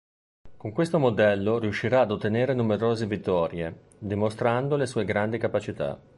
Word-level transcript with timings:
Con 0.57 0.71
questo 0.71 0.97
modello 0.97 1.59
riuscirà 1.59 1.99
ad 1.99 2.09
ottenere 2.11 2.55
numerose 2.55 3.05
vittorie 3.05 3.83
dimostrando 3.99 4.75
le 4.75 4.87
sue 4.87 5.05
grandi 5.05 5.37
capacità. 5.37 5.99